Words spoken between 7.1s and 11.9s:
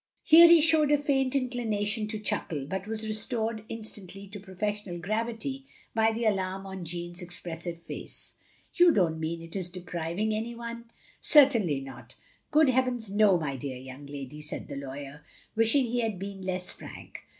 expressive face. "You don't mean it is depriving any one —""Certainly